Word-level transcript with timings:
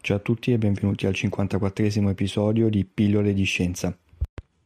Ciao 0.00 0.16
a 0.16 0.20
tutti 0.20 0.52
e 0.52 0.58
benvenuti 0.58 1.06
al 1.06 1.12
54 1.12 2.08
episodio 2.08 2.70
di 2.70 2.84
Pillole 2.84 3.34
di 3.34 3.44
Scienza. 3.44 3.94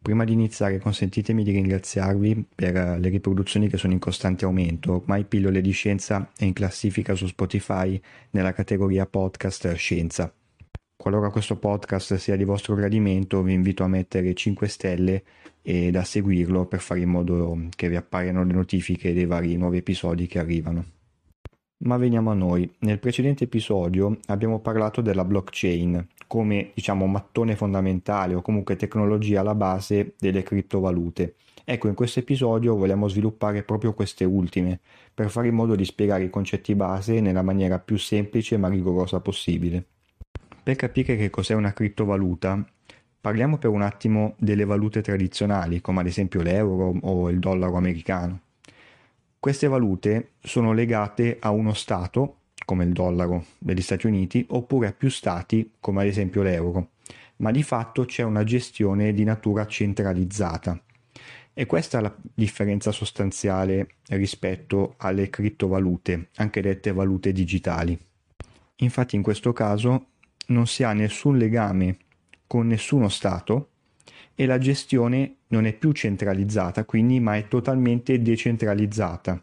Prima 0.01 0.25
di 0.25 0.33
iniziare 0.33 0.79
consentitemi 0.79 1.43
di 1.43 1.51
ringraziarvi 1.51 2.45
per 2.55 2.77
eh, 2.77 2.99
le 2.99 3.09
riproduzioni 3.09 3.69
che 3.69 3.77
sono 3.77 3.95
in 3.95 3.99
costante 3.99 4.45
aumento. 4.45 4.97
Ormai 4.97 5.25
Pillole 5.25 5.61
di 5.61 5.73
Scienza 5.73 6.31
è 6.37 6.45
in 6.45 6.53
classifica 6.53 7.15
su 7.15 7.27
Spotify 7.27 8.01
nella 8.31 8.53
categoria 8.53 9.07
podcast 9.07 9.73
Scienza. 9.75 10.33
Qualora 10.95 11.31
questo 11.31 11.57
podcast 11.57 12.15
sia 12.17 12.37
di 12.37 12.45
vostro 12.45 12.77
gradimento 12.77 13.43
vi 13.43 13.55
invito 13.55 13.83
a 13.83 13.89
mettere 13.89 14.35
5 14.35 14.69
stelle 14.69 15.25
ed 15.63 15.97
a 15.97 16.05
seguirlo 16.05 16.67
per 16.67 16.81
fare 16.81 17.01
in 17.01 17.09
modo 17.09 17.59
che 17.75 17.89
vi 17.89 17.97
appaiano 17.97 18.45
le 18.45 18.53
notifiche 18.53 19.15
dei 19.15 19.25
vari 19.25 19.57
nuovi 19.57 19.79
episodi 19.79 20.27
che 20.27 20.39
arrivano. 20.39 20.85
Ma 21.85 21.97
veniamo 21.97 22.31
a 22.31 22.35
noi. 22.35 22.71
Nel 22.81 23.01
precedente 23.01 23.45
episodio 23.45 24.19
abbiamo 24.27 24.61
parlato 24.61 25.01
della 25.01 25.25
blockchain 25.25 26.07
come 26.29 26.71
diciamo 26.75 27.07
mattone 27.07 27.57
fondamentale 27.57 28.35
o 28.35 28.41
comunque 28.41 28.77
tecnologia 28.77 29.41
alla 29.41 29.57
base 29.57 30.15
delle 30.17 30.45
criptovalute. 30.45 31.35
Ecco, 31.65 31.89
in 31.89 31.95
questo 31.95 32.21
episodio 32.21 32.77
vogliamo 32.77 33.09
sviluppare 33.09 33.65
proprio 33.65 33.95
queste 33.95 34.25
ultime 34.25 34.79
per 35.13 35.29
fare 35.29 35.49
in 35.49 35.55
modo 35.55 35.75
di 35.75 35.85
spiegare 35.85 36.23
i 36.23 36.31
concetti 36.31 36.77
base 36.77 37.21
nella 37.21 37.43
maniera 37.43 37.81
più 37.81 37.97
semplice 37.99 38.57
ma 38.57 38.69
rigorosa 38.69 39.19
possibile. 39.19 39.85
Per 40.63 40.77
capire 40.77 41.17
che 41.17 41.31
cos'è 41.31 41.55
una 41.55 41.73
criptovaluta, 41.73 42.65
parliamo 43.21 43.59
per 43.59 43.71
un 43.71 43.83
attimo 43.83 44.35
delle 44.39 44.65
valute 44.65 45.03
tradizionali, 45.03 45.81
come 45.81 46.01
ad 46.01 46.07
esempio 46.07 46.43
l'euro 46.43 46.97
o 47.01 47.29
il 47.29 47.41
dollaro 47.41 47.77
americano. 47.77 48.41
Queste 49.43 49.67
valute 49.67 50.35
sono 50.41 50.73
legate 50.73 51.39
a 51.41 51.51
uno 51.51 51.75
Stato, 51.75 52.43
come 52.65 52.85
il 52.85 52.93
dollaro 52.93 53.47
degli 53.59 53.81
Stati 53.81 54.07
Uniti, 54.07 54.47
oppure 54.51 54.87
a 54.87 54.93
più 54.93 55.11
Stati, 55.11 55.73
come 55.81 56.03
ad 56.03 56.07
esempio 56.07 56.43
l'euro, 56.43 56.91
ma 57.39 57.51
di 57.51 57.65
fatto 57.65 58.05
c'è 58.05 58.23
una 58.23 58.45
gestione 58.45 59.13
di 59.13 59.25
natura 59.25 59.67
centralizzata. 59.67 60.81
E 61.53 61.67
questa 61.67 61.99
è 61.99 62.03
la 62.03 62.15
differenza 62.33 62.93
sostanziale 62.93 63.97
rispetto 64.11 64.95
alle 64.99 65.29
criptovalute, 65.29 66.29
anche 66.37 66.61
dette 66.61 66.93
valute 66.93 67.33
digitali. 67.33 67.99
Infatti 68.77 69.17
in 69.17 69.23
questo 69.23 69.53
caso 69.53 70.07
non 70.47 70.69
si 70.69 70.85
ha 70.85 70.93
nessun 70.93 71.37
legame 71.37 71.97
con 72.47 72.69
nessuno 72.69 73.09
Stato 73.09 73.71
e 74.43 74.47
la 74.47 74.59
gestione 74.59 75.37
non 75.49 75.67
è 75.67 75.73
più 75.73 75.93
centralizzata, 75.93 76.85
quindi, 76.85 77.21
ma 77.21 77.37
è 77.37 77.47
totalmente 77.47 78.21
decentralizzata. 78.21 79.41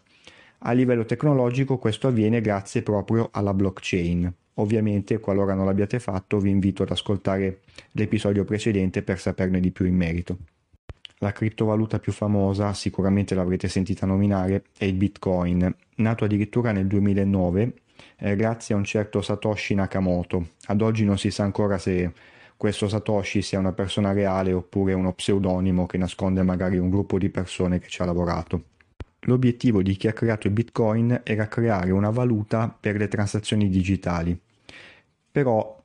A 0.59 0.72
livello 0.73 1.06
tecnologico 1.06 1.78
questo 1.78 2.09
avviene 2.09 2.41
grazie 2.41 2.81
proprio 2.81 3.29
alla 3.31 3.53
blockchain. 3.53 4.31
Ovviamente, 4.56 5.19
qualora 5.19 5.53
non 5.53 5.66
l'abbiate 5.66 6.00
fatto, 6.00 6.40
vi 6.40 6.50
invito 6.50 6.84
ad 6.84 6.91
ascoltare 6.91 7.62
l'episodio 7.94 8.44
precedente 8.44 9.01
per 9.01 9.19
saperne 9.19 9.62
di 9.62 9.72
più 9.72 9.85
in 9.85 9.96
merito. 9.96 10.38
La 11.19 11.31
criptovaluta 11.31 12.00
più 12.00 12.12
famosa, 12.12 12.73
sicuramente 12.73 13.35
l'avrete 13.35 13.69
sentita 13.69 14.06
nominare, 14.06 14.66
è 14.78 14.84
il 14.84 14.96
Bitcoin, 14.96 15.73
nato 15.96 16.25
addirittura 16.25 16.73
nel 16.73 16.88
2009 16.88 17.73
eh, 18.18 18.35
grazie 18.35 18.75
a 18.75 18.78
un 18.78 18.84
certo 18.84 19.22
Satoshi 19.22 19.75
Nakamoto. 19.75 20.50
Ad 20.66 20.81
oggi 20.81 21.06
non 21.06 21.18
si 21.18 21.31
sa 21.31 21.44
ancora 21.44 21.78
se 21.78 22.12
questo 22.59 22.90
Satoshi 22.90 23.42
sia 23.42 23.58
una 23.58 23.72
persona 23.72 24.12
reale 24.12 24.52
oppure 24.52 24.92
uno 24.92 25.14
pseudonimo 25.14 25.86
che 25.86 25.97
nasconde 25.97 26.44
magari 26.44 26.78
un 26.78 26.90
gruppo 26.90 27.18
di 27.18 27.30
persone 27.30 27.80
che 27.80 27.88
ci 27.88 28.02
ha 28.02 28.06
lavorato. 28.06 28.64
L'obiettivo 29.22 29.81
di 29.81 29.96
chi 29.96 30.09
ha 30.09 30.12
creato 30.12 30.47
il 30.47 30.52
Bitcoin 30.52 31.22
era 31.24 31.47
creare 31.47 31.92
una 31.92 32.09
valuta 32.09 32.68
per 32.78 32.97
le 32.97 33.08
transazioni 33.08 33.70
digitali. 33.70 34.38
Però 35.31 35.81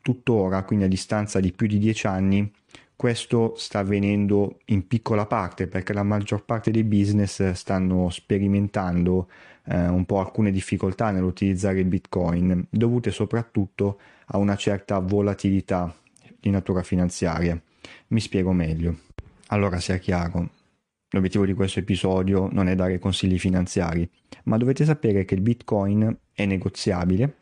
tuttora, 0.00 0.62
quindi 0.62 0.86
a 0.86 0.88
distanza 0.88 1.38
di 1.38 1.52
più 1.52 1.66
di 1.66 1.76
dieci 1.76 2.06
anni, 2.06 2.50
questo 2.96 3.52
sta 3.58 3.80
avvenendo 3.80 4.60
in 4.66 4.86
piccola 4.86 5.26
parte 5.26 5.66
perché 5.66 5.92
la 5.92 6.02
maggior 6.02 6.46
parte 6.46 6.70
dei 6.70 6.84
business 6.84 7.50
stanno 7.50 8.08
sperimentando 8.08 9.28
eh, 9.66 9.86
un 9.86 10.06
po' 10.06 10.20
alcune 10.20 10.50
difficoltà 10.50 11.10
nell'utilizzare 11.10 11.80
il 11.80 11.84
Bitcoin, 11.84 12.68
dovute 12.70 13.10
soprattutto 13.10 14.00
a 14.28 14.38
una 14.38 14.56
certa 14.56 14.98
volatilità 14.98 15.94
di 16.46 16.50
natura 16.50 16.82
finanziaria. 16.82 17.60
Mi 18.08 18.20
spiego 18.20 18.52
meglio. 18.52 18.98
Allora 19.48 19.80
sia 19.80 19.98
chiaro, 19.98 20.48
l'obiettivo 21.10 21.44
di 21.44 21.54
questo 21.54 21.80
episodio 21.80 22.48
non 22.50 22.68
è 22.68 22.74
dare 22.74 22.98
consigli 22.98 23.38
finanziari, 23.38 24.08
ma 24.44 24.56
dovete 24.56 24.84
sapere 24.84 25.24
che 25.24 25.34
il 25.34 25.40
Bitcoin 25.40 26.16
è 26.32 26.46
negoziabile 26.46 27.36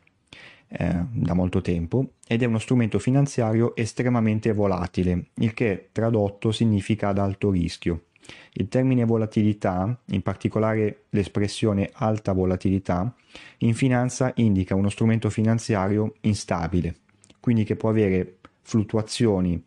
eh, 0.67 1.05
da 1.11 1.33
molto 1.33 1.61
tempo 1.61 2.13
ed 2.27 2.41
è 2.41 2.45
uno 2.45 2.59
strumento 2.59 2.97
finanziario 2.97 3.75
estremamente 3.75 4.51
volatile, 4.53 5.27
il 5.35 5.53
che 5.53 5.89
tradotto 5.91 6.51
significa 6.51 7.09
ad 7.09 7.19
alto 7.19 7.51
rischio. 7.51 8.05
Il 8.53 8.69
termine 8.69 9.05
volatilità, 9.05 10.01
in 10.05 10.23
particolare 10.23 11.05
l'espressione 11.09 11.91
alta 11.93 12.33
volatilità, 12.33 13.13
in 13.59 13.75
finanza 13.75 14.31
indica 14.37 14.73
uno 14.73 14.89
strumento 14.89 15.29
finanziario 15.29 16.15
instabile, 16.21 16.95
quindi 17.39 17.63
che 17.63 17.75
può 17.75 17.89
avere 17.89 18.37
fluttuazioni 18.65 19.63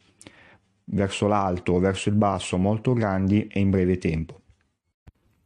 verso 0.91 1.27
l'alto 1.27 1.73
o 1.73 1.79
verso 1.79 2.09
il 2.09 2.17
basso 2.17 2.59
molto 2.59 2.93
grandi 2.93 3.47
e 3.47 3.61
in 3.61 3.71
breve 3.71 3.99
tempo. 3.99 4.41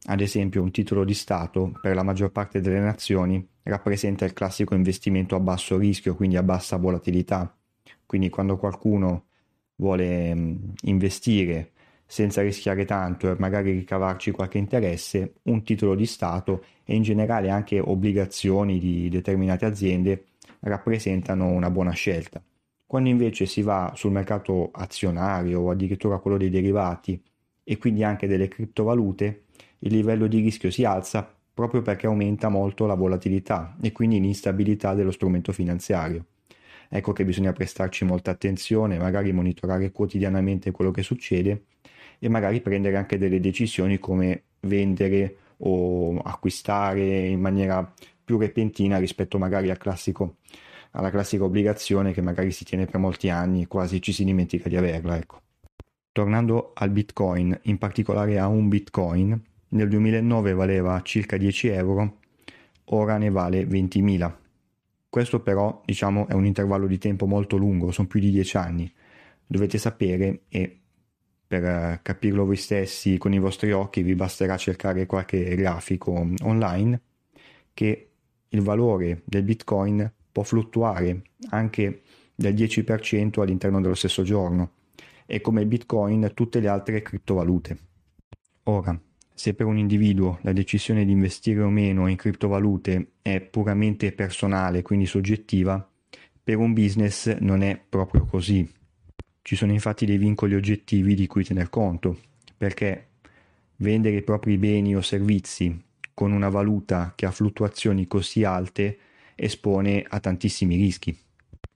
Ad 0.05 0.19
esempio 0.19 0.61
un 0.61 0.71
titolo 0.71 1.05
di 1.05 1.13
Stato 1.13 1.77
per 1.81 1.95
la 1.95 2.03
maggior 2.03 2.31
parte 2.31 2.59
delle 2.59 2.79
nazioni 2.79 3.45
rappresenta 3.63 4.25
il 4.25 4.33
classico 4.33 4.75
investimento 4.75 5.35
a 5.35 5.39
basso 5.39 5.77
rischio, 5.77 6.15
quindi 6.15 6.35
a 6.35 6.43
bassa 6.43 6.75
volatilità. 6.77 7.55
Quindi 8.05 8.29
quando 8.29 8.57
qualcuno 8.57 9.25
vuole 9.75 10.35
mm, 10.35 10.55
investire 10.83 11.71
senza 12.05 12.41
rischiare 12.41 12.85
tanto 12.85 13.31
e 13.31 13.35
magari 13.39 13.71
ricavarci 13.71 14.31
qualche 14.31 14.57
interesse, 14.57 15.35
un 15.43 15.63
titolo 15.63 15.95
di 15.95 16.05
Stato 16.05 16.65
e 16.83 16.95
in 16.95 17.01
generale 17.01 17.49
anche 17.49 17.79
obbligazioni 17.79 18.79
di 18.79 19.09
determinate 19.09 19.65
aziende 19.65 20.25
rappresentano 20.59 21.47
una 21.47 21.71
buona 21.71 21.91
scelta. 21.91 22.43
Quando 22.85 23.09
invece 23.09 23.45
si 23.45 23.61
va 23.61 23.93
sul 23.95 24.11
mercato 24.11 24.69
azionario 24.71 25.61
o 25.61 25.69
addirittura 25.71 26.19
quello 26.19 26.37
dei 26.37 26.49
derivati 26.49 27.21
e 27.63 27.77
quindi 27.77 28.03
anche 28.03 28.27
delle 28.27 28.47
criptovalute, 28.47 29.43
il 29.79 29.93
livello 29.93 30.27
di 30.27 30.39
rischio 30.39 30.69
si 30.69 30.83
alza 30.83 31.35
proprio 31.53 31.81
perché 31.81 32.07
aumenta 32.07 32.49
molto 32.49 32.85
la 32.85 32.95
volatilità 32.95 33.75
e 33.81 33.91
quindi 33.91 34.19
l'instabilità 34.19 34.93
dello 34.93 35.11
strumento 35.11 35.51
finanziario. 35.51 36.25
Ecco 36.89 37.11
che 37.11 37.25
bisogna 37.25 37.53
prestarci 37.53 38.05
molta 38.05 38.31
attenzione, 38.31 38.97
magari 38.97 39.31
monitorare 39.31 39.91
quotidianamente 39.91 40.71
quello 40.71 40.91
che 40.91 41.01
succede 41.01 41.65
e 42.19 42.29
magari 42.29 42.61
prendere 42.61 42.97
anche 42.97 43.17
delle 43.17 43.39
decisioni 43.39 43.97
come 43.97 44.43
vendere 44.61 45.37
o 45.57 46.17
acquistare 46.19 47.27
in 47.27 47.39
maniera 47.39 47.91
più 48.23 48.37
repentina 48.37 48.97
rispetto 48.97 49.37
magari 49.37 49.69
al 49.69 49.77
classico 49.77 50.37
alla 50.95 51.09
classica 51.09 51.43
obbligazione 51.43 52.13
che 52.13 52.21
magari 52.21 52.51
si 52.51 52.65
tiene 52.65 52.85
per 52.85 52.99
molti 52.99 53.29
anni 53.29 53.63
e 53.63 53.67
quasi 53.67 54.01
ci 54.01 54.11
si 54.11 54.23
dimentica 54.23 54.69
di 54.69 54.75
averla. 54.75 55.17
Ecco. 55.17 55.41
Tornando 56.11 56.71
al 56.75 56.91
Bitcoin, 56.91 57.57
in 57.63 57.77
particolare 57.77 58.37
a 58.37 58.47
un 58.47 58.67
Bitcoin, 58.67 59.41
nel 59.69 59.89
2009 59.89 60.53
valeva 60.53 61.01
circa 61.01 61.37
10 61.37 61.67
euro, 61.69 62.19
ora 62.85 63.17
ne 63.17 63.29
vale 63.31 63.63
20.000. 63.65 64.33
Questo 65.09 65.41
però 65.41 65.81
diciamo 65.85 66.27
è 66.27 66.33
un 66.33 66.45
intervallo 66.45 66.87
di 66.87 66.97
tempo 66.97 67.25
molto 67.25 67.57
lungo, 67.57 67.91
sono 67.91 68.07
più 68.07 68.19
di 68.19 68.29
10 68.31 68.57
anni. 68.57 68.93
Dovete 69.45 69.77
sapere 69.77 70.41
e 70.49 70.79
per 71.47 71.63
eh, 71.63 71.99
capirlo 72.01 72.45
voi 72.45 72.55
stessi 72.55 73.17
con 73.17 73.33
i 73.33 73.39
vostri 73.39 73.71
occhi 73.71 74.01
vi 74.01 74.15
basterà 74.15 74.57
cercare 74.57 75.05
qualche 75.05 75.55
grafico 75.55 76.27
online 76.41 77.01
che 77.73 78.09
il 78.47 78.61
valore 78.61 79.21
del 79.25 79.43
Bitcoin 79.43 80.11
può 80.33 80.43
fluttuare 80.43 81.21
anche 81.51 82.01
del 82.35 82.53
10% 82.53 83.39
all'interno 83.39 83.79
dello 83.79 83.93
stesso 83.93 84.23
giorno 84.23 84.71
e 85.25 85.39
come 85.39 85.65
Bitcoin 85.65 86.31
tutte 86.33 86.59
le 86.59 86.67
altre 86.67 87.01
criptovalute. 87.01 87.77
Ora, 88.63 88.99
se 89.33 89.53
per 89.53 89.65
un 89.65 89.77
individuo 89.77 90.39
la 90.41 90.51
decisione 90.51 91.05
di 91.05 91.11
investire 91.11 91.61
o 91.61 91.69
meno 91.69 92.07
in 92.07 92.17
criptovalute 92.17 93.11
è 93.21 93.39
puramente 93.39 94.11
personale, 94.11 94.81
quindi 94.81 95.05
soggettiva, 95.05 95.87
per 96.43 96.57
un 96.57 96.73
business 96.73 97.37
non 97.37 97.61
è 97.61 97.79
proprio 97.87 98.25
così. 98.25 98.69
Ci 99.41 99.55
sono 99.55 99.71
infatti 99.71 100.05
dei 100.05 100.17
vincoli 100.17 100.55
oggettivi 100.55 101.15
di 101.15 101.27
cui 101.27 101.43
tener 101.43 101.69
conto, 101.69 102.17
perché 102.57 103.09
vendere 103.77 104.17
i 104.17 104.23
propri 104.23 104.57
beni 104.57 104.95
o 104.95 105.01
servizi 105.01 105.81
con 106.13 106.31
una 106.31 106.49
valuta 106.49 107.13
che 107.15 107.25
ha 107.25 107.31
fluttuazioni 107.31 108.07
così 108.07 108.43
alte 108.43 108.97
espone 109.35 110.05
a 110.07 110.19
tantissimi 110.19 110.75
rischi. 110.75 111.17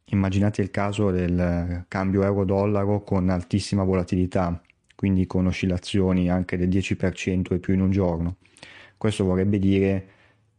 Immaginate 0.09 0.61
il 0.61 0.71
caso 0.71 1.11
del 1.11 1.85
cambio 1.87 2.23
euro-dollaro 2.23 3.01
con 3.03 3.29
altissima 3.29 3.83
volatilità, 3.83 4.61
quindi 4.95 5.27
con 5.27 5.45
oscillazioni 5.47 6.29
anche 6.29 6.57
del 6.57 6.69
10% 6.69 7.53
e 7.53 7.59
più 7.59 7.73
in 7.73 7.81
un 7.81 7.91
giorno. 7.91 8.37
Questo 8.97 9.25
vorrebbe 9.25 9.59
dire 9.59 10.07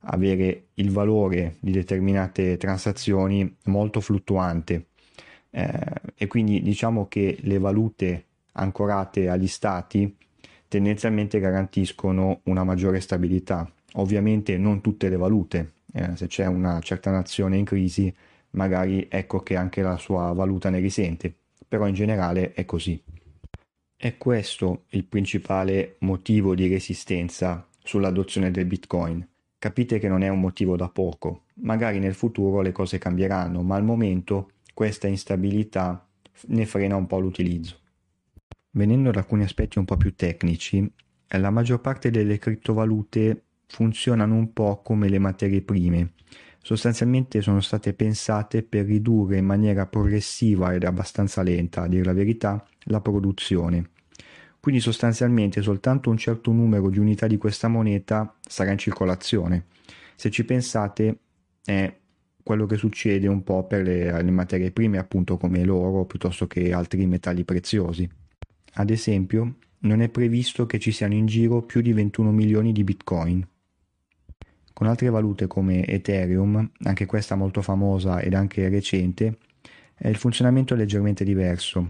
avere 0.00 0.66
il 0.74 0.90
valore 0.90 1.56
di 1.60 1.72
determinate 1.72 2.56
transazioni 2.56 3.56
molto 3.64 4.00
fluttuante 4.00 4.86
eh, 5.50 5.72
e 6.14 6.26
quindi 6.26 6.62
diciamo 6.62 7.08
che 7.08 7.38
le 7.40 7.58
valute 7.58 8.24
ancorate 8.52 9.28
agli 9.28 9.48
stati 9.48 10.14
tendenzialmente 10.68 11.40
garantiscono 11.40 12.40
una 12.44 12.64
maggiore 12.64 13.00
stabilità. 13.00 13.70
Ovviamente 13.94 14.58
non 14.58 14.80
tutte 14.80 15.08
le 15.08 15.16
valute, 15.16 15.72
eh, 15.92 16.16
se 16.16 16.26
c'è 16.26 16.46
una 16.46 16.80
certa 16.80 17.10
nazione 17.10 17.56
in 17.56 17.64
crisi, 17.64 18.14
magari 18.50 19.06
ecco 19.10 19.40
che 19.40 19.56
anche 19.56 19.82
la 19.82 19.96
sua 19.96 20.32
valuta 20.32 20.70
ne 20.70 20.80
risente, 20.80 21.34
però 21.66 21.86
in 21.86 21.94
generale 21.94 22.52
è 22.52 22.64
così. 22.64 23.02
È 23.96 24.16
questo 24.16 24.84
il 24.90 25.04
principale 25.04 25.96
motivo 26.00 26.54
di 26.54 26.68
resistenza 26.68 27.66
sull'adozione 27.82 28.50
del 28.50 28.66
Bitcoin. 28.66 29.26
Capite 29.58 29.98
che 29.98 30.08
non 30.08 30.22
è 30.22 30.28
un 30.28 30.38
motivo 30.38 30.76
da 30.76 30.88
poco, 30.88 31.46
magari 31.54 31.98
nel 31.98 32.14
futuro 32.14 32.60
le 32.60 32.70
cose 32.70 32.98
cambieranno, 32.98 33.62
ma 33.62 33.74
al 33.74 33.82
momento 33.82 34.50
questa 34.72 35.08
instabilità 35.08 36.06
ne 36.46 36.66
frena 36.66 36.94
un 36.94 37.08
po' 37.08 37.18
l'utilizzo. 37.18 37.80
Venendo 38.70 39.08
ad 39.08 39.16
alcuni 39.16 39.42
aspetti 39.42 39.78
un 39.78 39.84
po' 39.84 39.96
più 39.96 40.14
tecnici, 40.14 40.88
la 41.30 41.50
maggior 41.50 41.80
parte 41.80 42.10
delle 42.10 42.38
criptovalute 42.38 43.46
funzionano 43.68 44.34
un 44.34 44.52
po' 44.52 44.80
come 44.82 45.08
le 45.08 45.18
materie 45.18 45.62
prime. 45.62 46.12
Sostanzialmente 46.60 47.40
sono 47.40 47.60
state 47.60 47.94
pensate 47.94 48.62
per 48.62 48.84
ridurre 48.84 49.38
in 49.38 49.44
maniera 49.44 49.86
progressiva 49.86 50.74
ed 50.74 50.84
abbastanza 50.84 51.42
lenta, 51.42 51.82
a 51.82 51.88
dire 51.88 52.04
la 52.04 52.12
verità, 52.12 52.66
la 52.84 53.00
produzione. 53.00 53.90
Quindi 54.60 54.80
sostanzialmente 54.80 55.62
soltanto 55.62 56.10
un 56.10 56.16
certo 56.16 56.50
numero 56.50 56.90
di 56.90 56.98
unità 56.98 57.26
di 57.26 57.38
questa 57.38 57.68
moneta 57.68 58.36
sarà 58.40 58.72
in 58.72 58.78
circolazione. 58.78 59.66
Se 60.16 60.30
ci 60.30 60.44
pensate 60.44 61.18
è 61.64 61.96
quello 62.42 62.66
che 62.66 62.76
succede 62.76 63.28
un 63.28 63.42
po' 63.44 63.66
per 63.66 63.82
le, 63.82 64.22
le 64.22 64.30
materie 64.30 64.72
prime, 64.72 64.98
appunto 64.98 65.36
come 65.36 65.64
l'oro 65.64 66.06
piuttosto 66.06 66.46
che 66.46 66.72
altri 66.72 67.06
metalli 67.06 67.44
preziosi. 67.44 68.08
Ad 68.74 68.90
esempio, 68.90 69.56
non 69.80 70.00
è 70.00 70.08
previsto 70.08 70.66
che 70.66 70.78
ci 70.78 70.90
siano 70.90 71.14
in 71.14 71.26
giro 71.26 71.62
più 71.62 71.80
di 71.80 71.92
21 71.92 72.32
milioni 72.32 72.72
di 72.72 72.84
bitcoin. 72.84 73.46
Con 74.78 74.86
altre 74.86 75.10
valute 75.10 75.48
come 75.48 75.84
Ethereum, 75.84 76.70
anche 76.84 77.04
questa 77.04 77.34
molto 77.34 77.62
famosa 77.62 78.20
ed 78.20 78.32
anche 78.32 78.68
recente, 78.68 79.38
il 80.02 80.14
funzionamento 80.14 80.74
è 80.74 80.76
leggermente 80.76 81.24
diverso. 81.24 81.88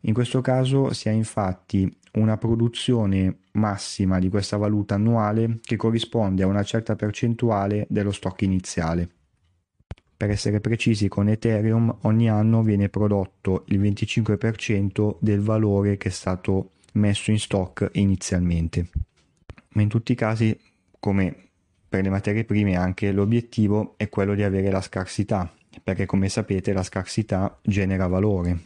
In 0.00 0.12
questo 0.12 0.42
caso 0.42 0.92
si 0.92 1.08
ha 1.08 1.10
infatti 1.10 1.90
una 2.16 2.36
produzione 2.36 3.38
massima 3.52 4.18
di 4.18 4.28
questa 4.28 4.58
valuta 4.58 4.94
annuale 4.96 5.58
che 5.62 5.76
corrisponde 5.76 6.42
a 6.42 6.46
una 6.48 6.62
certa 6.64 6.96
percentuale 6.96 7.86
dello 7.88 8.12
stock 8.12 8.42
iniziale. 8.42 9.08
Per 10.14 10.28
essere 10.28 10.60
precisi, 10.60 11.08
con 11.08 11.30
Ethereum 11.30 11.96
ogni 12.02 12.28
anno 12.28 12.62
viene 12.62 12.90
prodotto 12.90 13.64
il 13.68 13.80
25% 13.80 15.16
del 15.18 15.40
valore 15.40 15.96
che 15.96 16.10
è 16.10 16.12
stato 16.12 16.72
messo 16.92 17.30
in 17.30 17.38
stock 17.38 17.88
inizialmente. 17.92 18.90
Ma 19.70 19.80
in 19.80 19.88
tutti 19.88 20.12
i 20.12 20.14
casi, 20.14 20.54
come 21.00 21.47
per 21.88 22.02
le 22.02 22.10
materie 22.10 22.44
prime, 22.44 22.76
anche 22.76 23.10
l'obiettivo 23.12 23.94
è 23.96 24.08
quello 24.08 24.34
di 24.34 24.42
avere 24.42 24.70
la 24.70 24.80
scarsità, 24.80 25.50
perché 25.82 26.06
come 26.06 26.28
sapete 26.28 26.72
la 26.72 26.82
scarsità 26.82 27.58
genera 27.62 28.06
valore. 28.06 28.58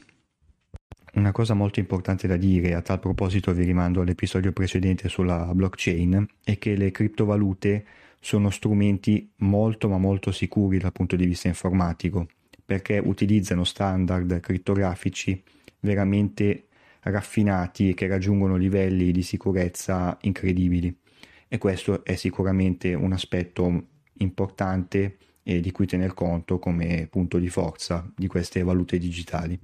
Una 1.14 1.30
cosa 1.30 1.54
molto 1.54 1.78
importante 1.78 2.26
da 2.26 2.36
dire, 2.36 2.74
a 2.74 2.80
tal 2.80 2.98
proposito 2.98 3.52
vi 3.52 3.64
rimando 3.64 4.00
all'episodio 4.00 4.52
precedente 4.52 5.08
sulla 5.08 5.52
blockchain, 5.54 6.26
è 6.42 6.58
che 6.58 6.74
le 6.74 6.90
criptovalute 6.90 7.84
sono 8.18 8.50
strumenti 8.50 9.30
molto 9.36 9.88
ma 9.88 9.98
molto 9.98 10.32
sicuri 10.32 10.78
dal 10.78 10.92
punto 10.92 11.16
di 11.16 11.26
vista 11.26 11.48
informatico 11.48 12.28
perché 12.64 12.98
utilizzano 12.98 13.64
standard 13.64 14.40
crittografici 14.40 15.42
veramente 15.80 16.68
raffinati 17.00 17.90
e 17.90 17.94
che 17.94 18.06
raggiungono 18.06 18.56
livelli 18.56 19.10
di 19.10 19.22
sicurezza 19.22 20.16
incredibili 20.22 20.96
e 21.52 21.58
questo 21.58 22.02
è 22.02 22.14
sicuramente 22.14 22.94
un 22.94 23.12
aspetto 23.12 23.88
importante 24.20 25.18
e 25.42 25.60
di 25.60 25.70
cui 25.70 25.84
tener 25.84 26.14
conto 26.14 26.58
come 26.58 27.06
punto 27.10 27.38
di 27.38 27.50
forza 27.50 28.10
di 28.16 28.26
queste 28.26 28.62
valute 28.62 28.96
digitali. 28.96 29.60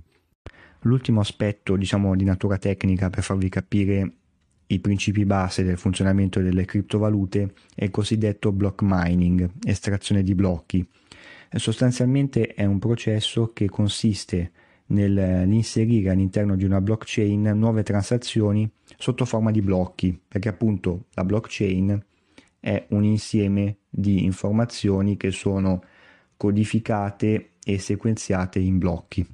L'ultimo 0.81 1.20
aspetto, 1.20 1.76
diciamo 1.76 2.14
di 2.14 2.25
natura 2.25 2.58
tecnica 2.58 3.08
per 3.08 3.23
farvi 3.23 3.49
capire 3.49 4.12
i 4.67 4.81
principi 4.81 5.25
base 5.25 5.64
del 5.64 5.79
funzionamento 5.79 6.43
delle 6.43 6.67
criptovalute 6.67 7.55
è 7.75 7.85
il 7.85 7.91
cosiddetto 7.91 8.52
block 8.52 8.82
mining, 8.84 9.50
estrazione 9.64 10.23
di 10.23 10.34
blocchi. 10.34 10.87
Sostanzialmente 11.52 12.49
è 12.49 12.67
un 12.67 12.79
processo 12.79 13.55
che 13.55 13.70
consiste 13.70 14.52
nell'inserire 14.88 16.11
all'interno 16.11 16.56
di 16.56 16.64
una 16.64 16.81
blockchain 16.81 17.43
nuove 17.55 17.82
transazioni 17.82 18.70
sotto 18.96 19.25
forma 19.25 19.50
di 19.50 19.62
blocchi, 19.62 20.19
perché 20.26 20.49
appunto 20.49 21.06
la 21.14 21.25
blockchain 21.25 22.05
è 22.61 22.87
un 22.90 23.05
insieme 23.05 23.79
di 23.88 24.25
informazioni 24.25 25.17
che 25.17 25.31
sono 25.31 25.82
codificate 26.37 27.52
e 27.64 27.79
sequenziate 27.79 28.58
in 28.58 28.79
blocchi. 28.79 29.26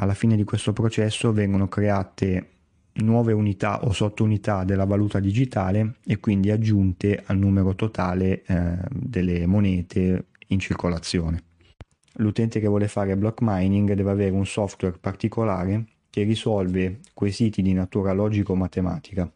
Alla 0.00 0.14
fine 0.14 0.36
di 0.36 0.44
questo 0.44 0.72
processo 0.72 1.32
vengono 1.32 1.68
create 1.68 2.50
nuove 2.98 3.32
unità 3.32 3.84
o 3.84 3.92
sottounità 3.92 4.64
della 4.64 4.84
valuta 4.84 5.20
digitale 5.20 5.96
e 6.04 6.18
quindi 6.18 6.50
aggiunte 6.50 7.22
al 7.26 7.38
numero 7.38 7.74
totale 7.74 8.42
eh, 8.42 8.76
delle 8.90 9.46
monete 9.46 10.26
in 10.48 10.58
circolazione. 10.58 11.47
L'utente 12.20 12.58
che 12.58 12.66
vuole 12.66 12.88
fare 12.88 13.16
block 13.16 13.38
mining 13.42 13.92
deve 13.92 14.10
avere 14.10 14.30
un 14.30 14.46
software 14.46 14.98
particolare 14.98 15.84
che 16.10 16.24
risolve 16.24 17.00
quesiti 17.14 17.62
di 17.62 17.72
natura 17.72 18.12
logico-matematica. 18.12 19.30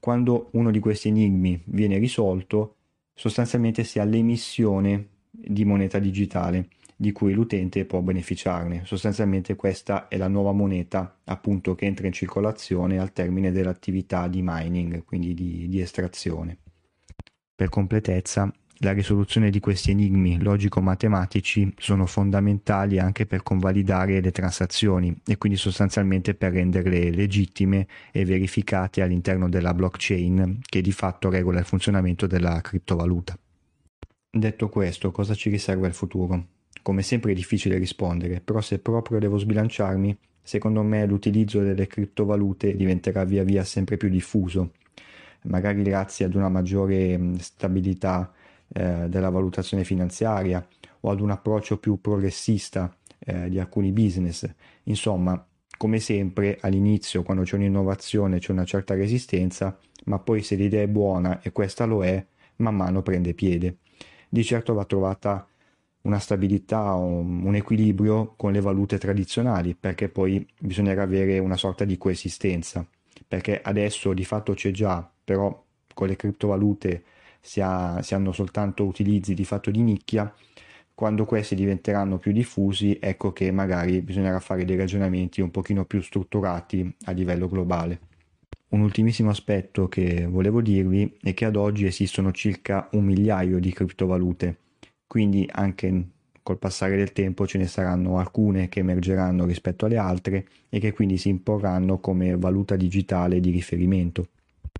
Quando 0.00 0.48
uno 0.52 0.70
di 0.70 0.80
questi 0.80 1.08
enigmi 1.08 1.62
viene 1.66 1.98
risolto, 1.98 2.76
sostanzialmente 3.14 3.84
si 3.84 4.00
ha 4.00 4.04
l'emissione 4.04 5.08
di 5.30 5.64
moneta 5.64 5.98
digitale 5.98 6.68
di 6.96 7.12
cui 7.12 7.32
l'utente 7.32 7.84
può 7.84 8.00
beneficiarne. 8.00 8.82
Sostanzialmente 8.84 9.54
questa 9.54 10.08
è 10.08 10.16
la 10.16 10.28
nuova 10.28 10.52
moneta 10.52 11.18
appunto 11.24 11.74
che 11.74 11.84
entra 11.84 12.06
in 12.06 12.12
circolazione 12.12 12.98
al 12.98 13.12
termine 13.12 13.52
dell'attività 13.52 14.26
di 14.26 14.40
mining, 14.42 15.04
quindi 15.04 15.34
di, 15.34 15.68
di 15.68 15.80
estrazione. 15.80 16.56
Per 17.54 17.68
completezza, 17.68 18.52
la 18.80 18.92
risoluzione 18.92 19.48
di 19.50 19.58
questi 19.58 19.92
enigmi 19.92 20.38
logico-matematici 20.42 21.72
sono 21.78 22.04
fondamentali 22.04 22.98
anche 22.98 23.24
per 23.24 23.42
convalidare 23.42 24.20
le 24.20 24.30
transazioni 24.32 25.16
e 25.26 25.38
quindi 25.38 25.56
sostanzialmente 25.56 26.34
per 26.34 26.52
renderle 26.52 27.10
legittime 27.10 27.86
e 28.12 28.24
verificate 28.26 29.00
all'interno 29.00 29.48
della 29.48 29.72
blockchain 29.72 30.58
che 30.60 30.82
di 30.82 30.92
fatto 30.92 31.30
regola 31.30 31.58
il 31.58 31.64
funzionamento 31.64 32.26
della 32.26 32.60
criptovaluta. 32.60 33.38
Detto 34.30 34.68
questo, 34.68 35.10
cosa 35.10 35.34
ci 35.34 35.48
riserva 35.48 35.86
il 35.86 35.94
futuro? 35.94 36.48
Come 36.82 37.02
sempre 37.02 37.32
è 37.32 37.34
difficile 37.34 37.78
rispondere, 37.78 38.40
però 38.40 38.60
se 38.60 38.78
proprio 38.78 39.18
devo 39.18 39.38
sbilanciarmi, 39.38 40.16
secondo 40.42 40.82
me 40.82 41.06
l'utilizzo 41.06 41.60
delle 41.60 41.86
criptovalute 41.86 42.76
diventerà 42.76 43.24
via 43.24 43.42
via 43.42 43.64
sempre 43.64 43.96
più 43.96 44.10
diffuso, 44.10 44.72
magari 45.44 45.82
grazie 45.82 46.26
ad 46.26 46.34
una 46.34 46.50
maggiore 46.50 47.18
stabilità 47.38 48.30
eh, 48.68 49.08
della 49.08 49.30
valutazione 49.30 49.84
finanziaria 49.84 50.66
o 51.00 51.10
ad 51.10 51.20
un 51.20 51.30
approccio 51.30 51.78
più 51.78 52.00
progressista 52.00 52.94
eh, 53.18 53.48
di 53.48 53.58
alcuni 53.58 53.92
business. 53.92 54.48
Insomma, 54.84 55.44
come 55.76 56.00
sempre 56.00 56.58
all'inizio 56.60 57.22
quando 57.22 57.42
c'è 57.42 57.56
un'innovazione 57.56 58.38
c'è 58.38 58.52
una 58.52 58.64
certa 58.64 58.94
resistenza, 58.94 59.78
ma 60.04 60.18
poi 60.18 60.42
se 60.42 60.54
l'idea 60.54 60.82
è 60.82 60.88
buona 60.88 61.40
e 61.42 61.52
questa 61.52 61.84
lo 61.84 62.04
è, 62.04 62.24
man 62.56 62.76
mano 62.76 63.02
prende 63.02 63.34
piede. 63.34 63.78
Di 64.28 64.42
certo 64.42 64.74
va 64.74 64.84
trovata 64.84 65.46
una 66.02 66.18
stabilità, 66.18 66.94
un, 66.94 67.44
un 67.44 67.54
equilibrio 67.54 68.34
con 68.36 68.52
le 68.52 68.60
valute 68.60 68.98
tradizionali, 68.98 69.74
perché 69.74 70.08
poi 70.08 70.46
bisognerà 70.58 71.02
avere 71.02 71.38
una 71.38 71.56
sorta 71.56 71.84
di 71.84 71.98
coesistenza, 71.98 72.86
perché 73.26 73.60
adesso 73.60 74.12
di 74.12 74.24
fatto 74.24 74.54
c'è 74.54 74.70
già, 74.70 75.08
però 75.24 75.64
con 75.92 76.06
le 76.06 76.16
criptovalute 76.16 77.02
si, 77.46 77.60
ha, 77.60 78.02
si 78.02 78.14
hanno 78.14 78.32
soltanto 78.32 78.84
utilizzi 78.84 79.32
di 79.32 79.44
fatto 79.44 79.70
di 79.70 79.80
nicchia, 79.80 80.32
quando 80.92 81.24
questi 81.24 81.54
diventeranno 81.54 82.18
più 82.18 82.32
diffusi, 82.32 82.98
ecco 83.00 83.32
che 83.32 83.52
magari 83.52 84.00
bisognerà 84.00 84.40
fare 84.40 84.64
dei 84.64 84.76
ragionamenti 84.76 85.40
un 85.40 85.50
pochino 85.50 85.84
più 85.84 86.00
strutturati 86.00 86.96
a 87.04 87.12
livello 87.12 87.48
globale. 87.48 88.00
Un 88.70 88.80
ultimissimo 88.80 89.30
aspetto 89.30 89.88
che 89.88 90.26
volevo 90.26 90.60
dirvi 90.60 91.18
è 91.22 91.34
che 91.34 91.44
ad 91.44 91.54
oggi 91.54 91.86
esistono 91.86 92.32
circa 92.32 92.88
un 92.92 93.04
migliaio 93.04 93.60
di 93.60 93.72
criptovalute, 93.72 94.58
quindi 95.06 95.48
anche 95.48 96.08
col 96.42 96.58
passare 96.58 96.96
del 96.96 97.12
tempo 97.12 97.46
ce 97.46 97.58
ne 97.58 97.66
saranno 97.66 98.18
alcune 98.18 98.68
che 98.68 98.80
emergeranno 98.80 99.44
rispetto 99.44 99.86
alle 99.86 99.98
altre 99.98 100.46
e 100.68 100.80
che 100.80 100.92
quindi 100.92 101.16
si 101.16 101.28
imporranno 101.28 101.98
come 101.98 102.36
valuta 102.36 102.74
digitale 102.74 103.38
di 103.38 103.50
riferimento. 103.50 104.28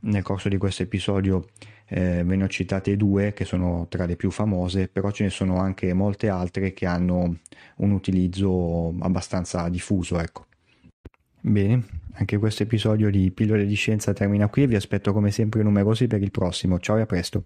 Nel 0.02 0.22
corso 0.22 0.48
di 0.48 0.56
questo 0.58 0.82
episodio 0.82 1.46
eh, 1.88 2.22
ve 2.24 2.36
ne 2.36 2.44
ho 2.44 2.48
citate 2.48 2.96
due 2.96 3.32
che 3.32 3.44
sono 3.44 3.86
tra 3.88 4.06
le 4.06 4.16
più 4.16 4.30
famose, 4.30 4.88
però 4.88 5.10
ce 5.10 5.24
ne 5.24 5.30
sono 5.30 5.58
anche 5.58 5.92
molte 5.92 6.28
altre 6.28 6.72
che 6.72 6.86
hanno 6.86 7.38
un 7.76 7.90
utilizzo 7.90 8.94
abbastanza 9.00 9.68
diffuso. 9.68 10.18
Ecco. 10.18 10.46
Bene, 11.40 11.84
anche 12.14 12.38
questo 12.38 12.64
episodio 12.64 13.10
di 13.10 13.30
Pillole 13.30 13.66
di 13.66 13.74
Scienza 13.74 14.12
termina 14.12 14.48
qui, 14.48 14.66
vi 14.66 14.74
aspetto 14.74 15.12
come 15.12 15.30
sempre 15.30 15.62
numerosi 15.62 16.06
per 16.06 16.22
il 16.22 16.30
prossimo. 16.30 16.78
Ciao 16.80 16.96
e 16.96 17.02
a 17.02 17.06
presto. 17.06 17.44